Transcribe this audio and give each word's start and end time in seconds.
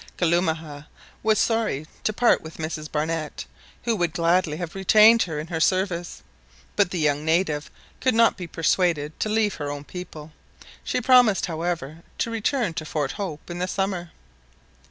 Kalumah 0.17 0.87
was 1.21 1.37
sorry 1.37 1.85
to 2.05 2.11
part 2.11 2.41
with 2.41 2.57
Mrs 2.57 2.91
Barnett, 2.91 3.45
who 3.83 3.95
would 3.95 4.13
gladly 4.13 4.57
have 4.57 4.73
retained 4.73 5.21
her 5.21 5.39
in 5.39 5.45
her 5.45 5.59
service, 5.59 6.23
but 6.75 6.89
the 6.89 6.97
young 6.97 7.23
native 7.23 7.69
could 7.99 8.15
not 8.15 8.35
be 8.35 8.47
persuaded 8.47 9.19
to 9.19 9.29
leave 9.29 9.53
her 9.57 9.69
own 9.69 9.83
people; 9.83 10.31
she 10.83 11.01
promised, 11.01 11.45
however, 11.45 12.01
to 12.17 12.31
return 12.31 12.73
to 12.73 12.83
Fort 12.83 13.11
Hope 13.11 13.47
in 13.51 13.59
the 13.59 13.67
summer. 13.67 14.09